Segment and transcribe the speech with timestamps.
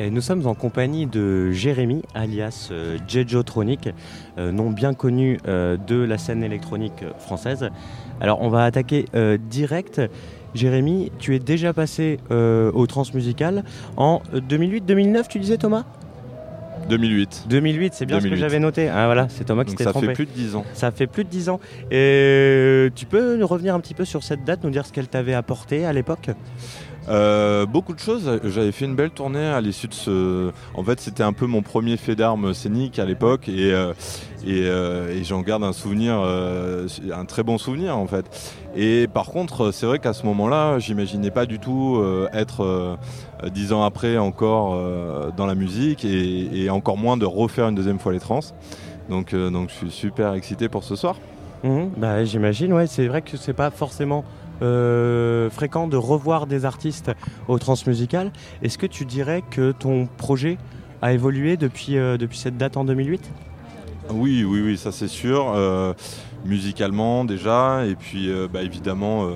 [0.00, 3.88] Et nous sommes en compagnie de Jérémy, alias euh, Jejotronic,
[4.38, 7.68] euh, nom bien connu euh, de la scène électronique française.
[8.20, 10.00] Alors on va attaquer euh, direct.
[10.54, 13.64] Jérémy, tu es déjà passé au transmusical
[13.98, 15.84] en 2008-2009, tu disais Thomas?
[16.88, 17.44] 2008.
[17.50, 18.40] 2008, c'est bien ce que 2008.
[18.40, 18.88] j'avais noté.
[18.88, 20.06] Ah voilà, c'est Thomas qui s'était ça trompé.
[20.06, 20.64] fait plus de 10 ans.
[20.72, 21.60] Ça fait plus de 10 ans.
[21.90, 25.08] Et tu peux nous revenir un petit peu sur cette date, nous dire ce qu'elle
[25.08, 26.30] t'avait apporté à l'époque?
[27.08, 28.40] Euh, beaucoup de choses.
[28.44, 30.50] J'avais fait une belle tournée à l'issue de ce.
[30.74, 33.92] En fait, c'était un peu mon premier fait d'armes scénique à l'époque et, euh,
[34.46, 38.26] euh, j'en garde un souvenir, un très bon souvenir en fait.
[38.76, 42.02] Et par contre, c'est vrai qu'à ce moment-là, j'imaginais pas du tout
[42.32, 42.98] être
[43.52, 44.78] dix ans après encore
[45.36, 48.40] dans la musique et, encore moins de refaire une deuxième fois les trans.
[49.08, 51.16] Donc, donc, je suis super excité pour ce soir.
[51.64, 52.86] Mhm, bah, J'imagine, ouais.
[52.86, 54.24] C'est vrai que c'est pas forcément
[54.62, 57.10] euh, fréquent de revoir des artistes
[57.48, 58.32] au transmusical.
[58.62, 60.58] Est-ce que tu dirais que ton projet
[61.02, 63.30] a évolué depuis, euh, depuis cette date en 2008
[64.12, 65.52] Oui, oui, oui, ça c'est sûr.
[65.54, 65.92] Euh,
[66.44, 69.28] musicalement déjà, et puis bah, évidemment,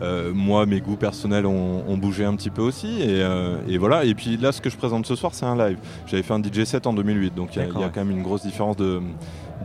[0.00, 3.02] euh, moi, mes goûts personnels ont, ont bougé un petit peu aussi.
[3.02, 4.04] Et, euh, et voilà.
[4.04, 5.76] Et puis là, ce que je présente ce soir, c'est un live.
[6.06, 8.42] J'avais fait un DJ set en 2008, donc il y a- quand même une grosse
[8.42, 9.00] différence de,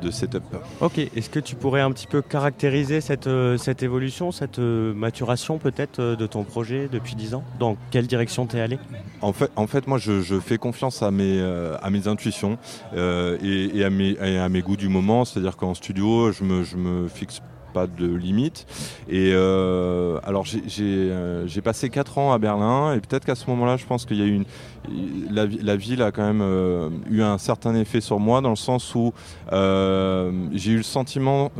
[0.01, 0.43] de setup.
[0.81, 4.93] Ok, est-ce que tu pourrais un petit peu caractériser cette, euh, cette évolution, cette euh,
[4.93, 7.43] maturation peut-être euh, de ton projet depuis 10 ans?
[7.59, 8.79] Dans quelle direction t'es allé?
[9.21, 11.41] En fait, en fait moi, je, je fais confiance à mes,
[11.81, 12.57] à mes intuitions
[12.95, 15.25] euh, et, et à, mes, et à mes goûts du moment.
[15.25, 17.41] C'est-à-dire qu'en studio, je me, je me fixe
[17.73, 18.65] pas de limite.
[19.09, 23.77] Et euh, alors, j'ai- euh, passé 4 ans à Berlin et peut-être qu'à ce moment-là,
[23.77, 24.45] je pense qu'il y a eu une.
[25.31, 28.49] La, vi- la ville a quand même euh, eu un certain effet sur moi dans
[28.49, 29.13] le sens où
[29.53, 31.51] euh, j'ai eu le sentiment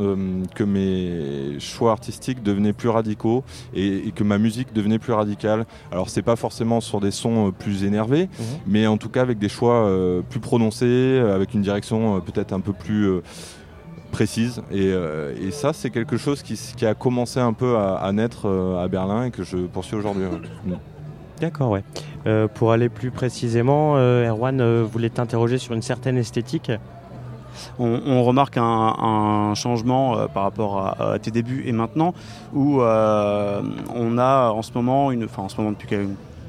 [0.54, 3.42] que mes choix artistiques devenaient plus radicaux
[3.74, 5.64] et, et que ma musique devenait plus radicale.
[5.90, 8.44] Alors c'est pas forcément sur des sons plus énervés, Mhm.
[8.66, 9.90] mais en tout cas avec des choix
[10.28, 13.08] plus prononcés, avec une direction peut-être un peu plus
[14.14, 14.62] précise.
[14.70, 18.46] Et, euh, et ça c'est quelque chose qui, a commencé un peu à, à naître
[18.48, 20.24] euh, à Berlin et que je poursuis aujourd'hui.
[20.24, 20.76] ouais.
[21.40, 21.82] D'accord, ouais.
[22.28, 26.70] Euh, pour aller plus précisément, euh, Erwan euh, voulait t'interroger sur une certaine esthétique?
[27.78, 32.14] on, on remarque un, un changement euh, par rapport à, à tes débuts et maintenant,
[32.52, 33.62] où euh,
[33.94, 35.88] on a en ce moment, une, enfin en ce moment depuis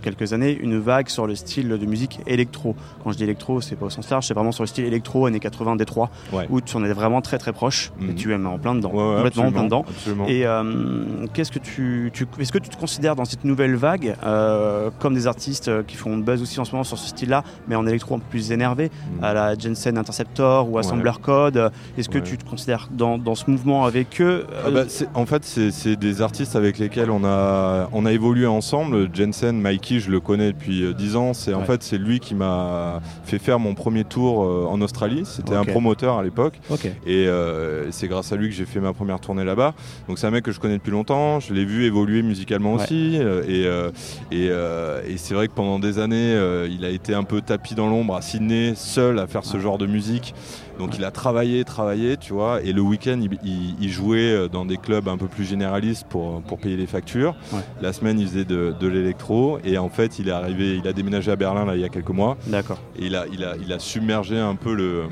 [0.06, 2.76] quelques années, une vague sur le style de musique électro.
[3.04, 5.26] Quand je dis électro, c'est pas au sens large, c'est vraiment sur le style électro
[5.26, 6.48] années 80 Détroit, Ouais.
[6.50, 8.16] où tu en es vraiment très très proche, et Mhm.
[8.16, 9.86] tu es en plein dedans, Ouais, complètement en plein dedans.
[9.90, 10.28] absolument.
[10.28, 14.16] Et euh, qu'est-ce que tu, tu- est-ce que tu te considères dans cette nouvelle vague
[14.24, 17.44] euh, comme des artistes euh, qui font buzz aussi en ce moment sur ce style-là,
[17.68, 19.24] mais en électro un peu plus énervé, Mm.
[19.24, 23.50] à la Jensen Interceptor ou Assembler Code Est-ce que tu te considères dans, dans ce
[23.50, 24.84] mouvement avec eux Ah bah,
[25.16, 29.10] en fait, c'est c'est des artistes avec lesquels on a, on a évolué ensemble.
[29.14, 31.34] Jensen, Mikey, je le connais depuis euh, 10 ans.
[31.34, 35.24] C'est en fait c'est lui qui m'a fait faire mon premier tour euh, en Australie.
[35.26, 36.60] C'était un promoteur à l'époque,
[37.06, 39.74] et euh, c'est grâce à lui que j'ai fait ma première tournée là-bas.
[40.08, 41.40] Donc c'est un mec que je connais depuis longtemps.
[41.40, 42.84] Je l'ai vu évoluer musicalement Ouais.
[42.84, 43.90] aussi, euh, et euh,
[44.32, 47.42] et, euh, et c'est vrai que pendant des années, euh, il a été un peu
[47.42, 50.34] tapis dans l'ombre à Sydney, seul à faire ce genre de musique.
[50.80, 54.48] Donc il a travaillé, travaillé, tu vois, et le week-end il, il- il jouait euh,
[54.50, 57.36] dans des clubs un peu plus généralistes pour, pour payer les factures.
[57.54, 57.60] Ouais.
[57.82, 60.94] La semaine il faisait de, de l'électro et en fait il est arrivé, il a
[60.94, 62.80] déménagé à Berlin là il y a quelques mois D'accord.
[63.00, 65.04] et il a, il a, il a submergé un peu le,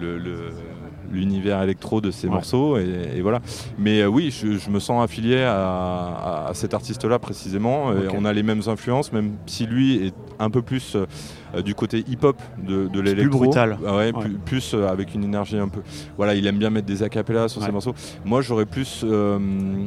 [0.00, 0.50] le- le-
[1.12, 2.32] l'univers électro de ses Ouais.
[2.34, 3.40] morceaux et, et voilà.
[3.78, 7.92] Mais euh, oui, je, je me sens affilié à, cet artiste-là précisément.
[7.92, 11.06] Et on a les mêmes influences, même si lui est un peu plus euh, euh,
[11.62, 13.38] du côté hip-hop de, de plus l'électro.
[13.38, 13.78] brutal.
[13.86, 14.12] Ah ouais, Ouais.
[14.22, 15.80] Plus, plus, euh, avec une énergie un peu.
[16.16, 17.94] Voilà, il aime bien mettre des acapellas sur ses morceaux.
[18.24, 19.38] Moi, j'aurais plus euh,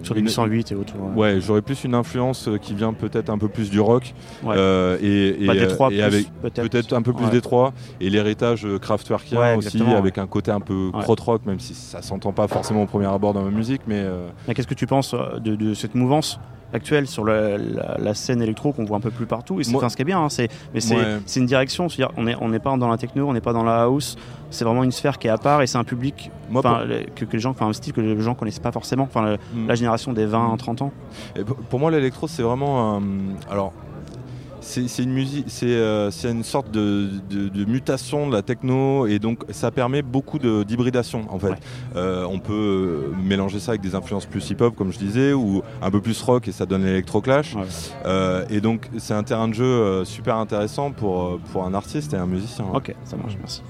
[0.04, 0.94] Sur les une- 808 et autres.
[1.16, 4.14] Ouais, j'aurais plus une influence euh, qui vient peut-être un peu plus du rock
[4.46, 6.94] euh, et, et, euh, Détroit, et plus, avec peut-être.
[6.94, 7.32] un peu plus Ouais.
[7.32, 12.02] d'étroit et l'héritage euh, kraftwerkien aussi avec un côté un peu krautrock même si ça
[12.02, 14.88] s'entend pas forcément au premier abord dans ma musique mais euh, Mais Qu'est-ce que tu
[14.88, 16.40] penses euh, de, de cette mouvance
[16.74, 17.58] actuelle sur la,
[17.98, 19.60] la scène électro qu'on voit un peu plus partout?
[19.60, 21.18] Et c'est enfin, ce qui est bien hein, c'est mais c'est Ouais.
[21.26, 23.64] c'est une direction c'est-à-dire on n'est on pas dans la techno on n'est pas dans
[23.64, 24.16] la house
[24.50, 26.86] c'est vraiment une sphère qui est à part et c'est un public moi enfin, pour,
[26.88, 29.38] le- que, que les gens un style que les gens connaissent pas forcément enfin le-
[29.54, 29.68] Mm.
[29.68, 30.58] la génération des 20 Mm.
[30.58, 30.92] 30 ans
[31.36, 33.02] Et pour- moi l'électro c'est vraiment
[33.50, 33.74] alors
[34.68, 39.18] c'est une musique, c'est euh, une sorte de, de- de mutation de la techno et
[39.20, 41.50] donc ça permet beaucoup d'hybridation en fait.
[41.50, 41.56] Ouais.
[41.96, 45.62] Euh, on peut euh, mélanger ça avec des influences plus hip-hop comme je disais ou
[45.82, 47.56] un peu plus rock et ça donne l'électro-clash.
[47.56, 47.62] Ouais.
[48.06, 52.18] Euh, et donc c'est un terrain de jeu super intéressant pour, pour un artiste et
[52.18, 52.66] un musicien.
[52.74, 53.62] ok ça marche merci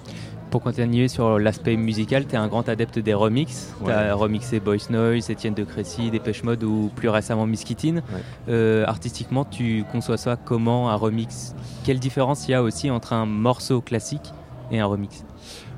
[0.50, 3.74] pour continuer sur l'aspect musical, tu es un grand adepte des remixes.
[3.84, 8.02] Tu as remixé Boys Noise, Etienne de Crécy, Dépêche Mode ou plus récemment Miskitine.
[8.50, 11.56] Euh, artistiquement, tu conçois ça comment un remix?
[11.84, 14.34] Quelle différence il y a aussi entre un morceau classique
[14.72, 15.24] et un remix?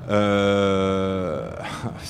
[0.08, 1.50] Euh,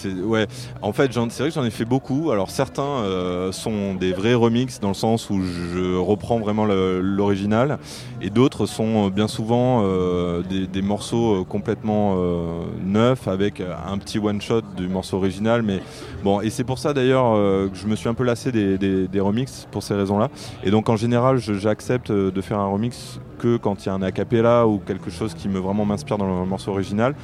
[0.24, 0.46] ouais,
[0.82, 2.30] en fait, c'est vrai que j'en ai fait beaucoup.
[2.30, 7.78] Alors certains euh, sont des vrais remixes dans le sens où je reprends vraiment l'original,
[8.20, 14.40] et d'autres sont bien souvent euh, des, morceaux complètement euh, neufs avec un petit one
[14.40, 15.62] shot du morceau original.
[15.62, 15.80] Mais
[16.24, 17.34] bon, et c'est pour ça d'ailleurs
[17.70, 20.30] que je me suis un peu lassé des, des remixes pour ces raisons-là.
[20.64, 24.02] Et donc en général, j'accepte de faire un remix que quand il y a un
[24.02, 27.14] acapella ou quelque chose qui me vraiment m'inspire dans le morceau original.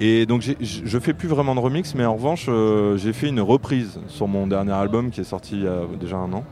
[0.00, 3.40] Et donc je fais plus vraiment de remix, mais en revanche euh, j'ai fait une
[3.40, 6.44] reprise sur mon dernier album qui est sorti il y a déjà un an.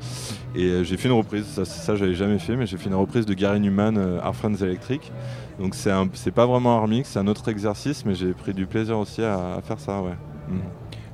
[0.56, 2.96] Et euh, j'ai fait une reprise, ça, ça j'avais jamais fait, mais j'ai fait une
[2.96, 5.12] reprise de Gary Newman, euh, Our Friends Electric.
[5.60, 8.98] Donc c'est pas vraiment un remix, c'est un autre exercice, mais j'ai pris du plaisir
[8.98, 10.02] aussi à, faire ça.
[10.48, 10.56] Mm.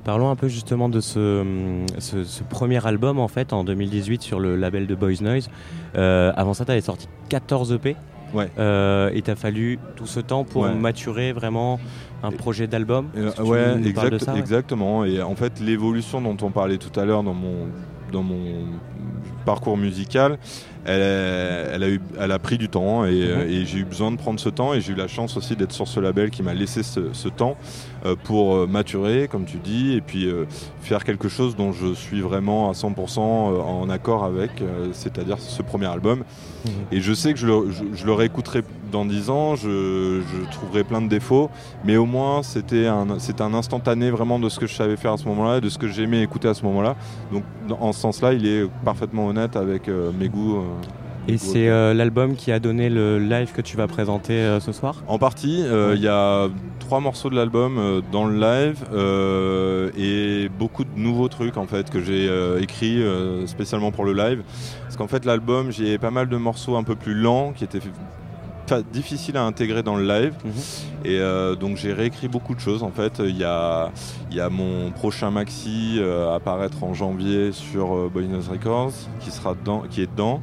[0.03, 1.43] Parlons un peu justement de ce,
[2.49, 5.49] premier album en fait en 2018 sur le label de Boys Noise.
[5.93, 7.95] avant ça, tu avais sorti 14 EP.
[8.33, 8.49] Ouais.
[8.57, 11.79] Euh, et t'as fallu tout ce temps pour maturer vraiment
[12.23, 13.07] un projet d'album
[13.39, 13.75] Ouais,
[14.37, 15.05] exactement.
[15.05, 17.67] Et en fait, l'évolution dont on parlait tout à l'heure dans mon,
[18.11, 18.65] dans mon
[19.45, 20.37] parcours musical,
[20.85, 23.09] elle, a eu, elle a pris du temps mhm.
[23.09, 25.71] et, j'ai eu besoin de prendre ce temps et j'ai eu la chance aussi d'être
[25.71, 27.55] sur ce label qui m'a laissé ce, temps
[28.05, 30.45] euh, pour euh, maturer, comme tu dis, et puis euh,
[30.81, 34.51] faire quelque chose dont je suis vraiment à 100% en accord avec,
[34.91, 36.23] c'est-à-dire ce premier album.
[36.65, 36.71] Mhm.
[36.91, 40.21] Et je sais que je le, je, réécouterai dans 10 ans, je,
[40.51, 41.49] trouverai plein de défauts,
[41.83, 45.17] mais au moins c'était un, un instantané vraiment de ce que je savais faire à
[45.17, 46.95] ce moment-là, de ce que j'aimais écouter à ce moment-là.
[47.31, 47.43] Donc
[47.79, 50.63] en ce sens-là, il est parfaitement honnête avec mes goûts.
[51.27, 54.73] Et c'est euh, l'album qui a donné le live que tu vas présenter euh, ce
[54.73, 55.03] soir?
[55.07, 55.63] En partie.
[55.63, 56.49] Euh, il y a
[56.79, 58.83] trois morceaux de l'album dans le live
[59.97, 62.29] et beaucoup de nouveaux trucs en fait que j'ai
[62.61, 63.01] écrits
[63.45, 64.43] spécialement pour le live.
[64.83, 67.79] Parce qu'en fait l'album, j'ai pas mal de morceaux un peu plus lents qui étaient
[68.91, 70.33] difficiles à intégrer dans le live.
[70.43, 70.51] Mhm.
[71.05, 71.19] Et
[71.57, 73.21] donc j'ai réécrit beaucoup de choses en fait.
[73.25, 73.89] Il y a,
[74.29, 79.83] y a mon prochain maxi à apparaître en janvier sur Boy Records qui, sera dedans,
[79.89, 80.41] qui est dedans.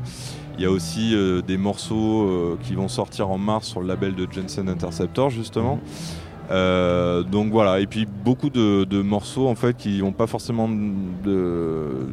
[0.60, 3.86] Il y a aussi euh, des morceaux euh, qui vont sortir en mars sur le
[3.86, 5.80] label de Jensen Interceptor justement.
[6.50, 12.08] Euh, donc voilà, et puis beaucoup de, morceaux en fait qui n'ont pas forcément de,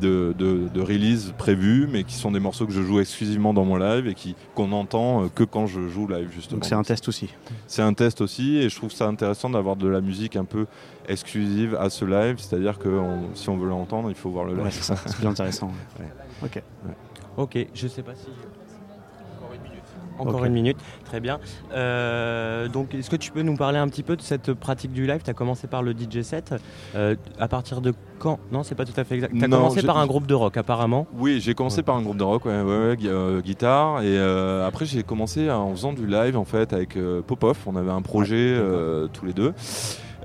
[0.00, 4.06] de, release prévu, mais qui sont des morceaux que je joue exclusivement dans mon live
[4.06, 6.56] et qui qu'on entend que quand je joue live justement.
[6.56, 7.28] Donc c'est un test aussi.
[7.66, 10.64] C'est un test aussi, et je trouve ça intéressant d'avoir de la musique un peu
[11.06, 12.88] exclusive à ce live, c'est-à-dire que
[13.34, 14.70] si on veut l'entendre, il faut voir le live.
[14.70, 15.70] c'est plus intéressant.
[16.42, 16.62] Ok.
[17.36, 18.28] Ok, je sais pas si.
[20.20, 21.40] Encore une minute, très bien.
[21.72, 25.06] Euh, donc, est-ce que tu peux nous parler un petit peu de cette pratique du
[25.06, 25.20] live?
[25.24, 26.54] Tu as commencé par le DJ set.
[26.94, 28.38] Euh, à partir de quand?
[28.52, 29.32] Non, c'est pas tout à fait exact.
[29.36, 32.18] Tu as commencé par un groupe de rock, apparemment Oui, j'ai commencé par un groupe
[32.18, 34.02] de rock, ouais, euh, guitare.
[34.02, 34.18] Et
[34.64, 37.58] après, j'ai commencé en faisant du live, en fait, avec Popov.
[37.66, 38.60] On avait un projet
[39.12, 39.54] tous les deux.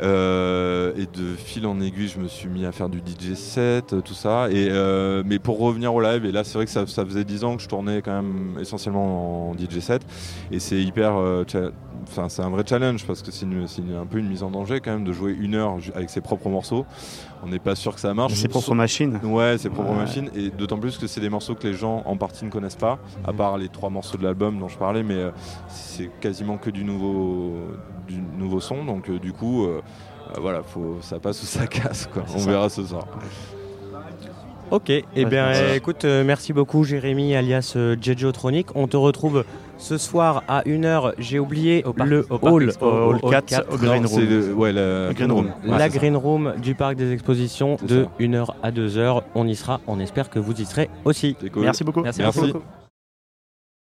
[0.01, 3.93] Euh, et de fil en aiguille, je me suis mis à faire du DJ set,
[3.93, 4.49] euh, tout ça.
[4.49, 7.43] Et, euh, mais pour revenir au live, et là, c'est vrai que ça, faisait 10
[7.43, 10.01] ans que je tournais quand même essentiellement en DJ set.
[10.51, 11.13] Et c'est hyper.
[12.07, 14.91] Enfin, c'est un vrai challenge parce que c'est un peu une mise en danger quand
[14.91, 16.85] même de jouer une heure avec ses propres morceaux
[17.45, 18.33] on n'est pas sûr que ça marche.
[18.33, 19.19] Ses propres machines.
[19.23, 20.29] Ouais, ses propres machines.
[20.35, 22.97] Et d'autant plus que c'est des morceaux que les gens en partie ne connaissent pas,
[23.23, 23.37] à mhm.
[23.37, 25.31] part les trois morceaux de l'album dont je parlais, mais
[25.67, 27.53] c'est quasiment que du nouveau,
[28.05, 28.85] du nouveau son.
[28.85, 29.81] Donc euh, du coup, euh,
[30.39, 32.07] voilà, faut, ça passe ou ça casse.
[32.11, 32.23] Quoi.
[32.35, 33.05] On verra ce soir.
[34.71, 38.75] Ok, et eh bien écoute, merci beaucoup Jérémy alias Jejotronic.
[38.75, 39.45] On te retrouve
[39.77, 44.65] ce soir à 1h, j'ai oublié le hall, hall 4, au Green Room.
[44.73, 45.51] la, Green Room.
[45.65, 49.21] La Green Room du parc des expositions de 1h à 2h.
[49.35, 51.37] On y sera, on espère que vous y serez aussi.
[51.55, 52.01] Merci beaucoup.
[52.01, 52.23] Merci.
[52.23, 52.59] beaucoup.